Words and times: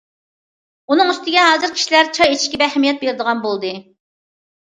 ئۇنىڭ 0.93 1.09
ئۈستىگە، 1.13 1.43
ھازىر 1.47 1.73
كىشىلەر 1.75 2.09
چاي 2.17 2.33
ئىچىشكە 2.35 2.61
بەك 2.61 2.77
ئەھمىيەت 2.77 2.99
بېرىدىغان 3.05 3.43
بولدى. 3.45 3.75